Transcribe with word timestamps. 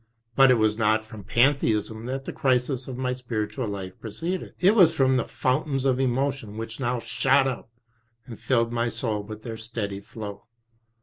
But 0.35 0.49
it 0.49 0.55
was 0.55 0.77
not 0.77 1.05
from 1.05 1.23
Pantheism 1.23 2.07
that 2.07 2.25
the 2.25 2.33
crisis 2.33 2.87
of 2.87 2.97
my 2.97 3.13
spiritual 3.13 3.67
life 3.67 3.99
proceeded; 3.99 4.55
it 4.59 4.73
was 4.73 4.95
from 4.95 5.15
the 5.15 5.25
fountains 5.27 5.85
of 5.85 5.99
emotion 5.99 6.57
which 6.57 6.79
now 6.79 6.99
shot 6.99 7.45
up 7.47 7.69
and 8.25 8.39
filled 8.39 8.73
my 8.73 8.89
soul 8.89 9.21
with 9.21 9.43
their 9.43 9.57
steady 9.57 9.99
flow. 9.99 10.47